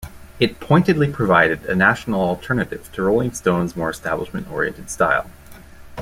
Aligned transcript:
It 0.39 0.59
pointedly 0.59 1.13
provided 1.13 1.63
a 1.67 1.75
national 1.75 2.21
alternative 2.21 2.91
to 2.93 3.03
"Rolling 3.03 3.33
Stone's" 3.35 3.75
more 3.75 3.91
establishment-oriented 3.91 4.89
style. 4.89 5.29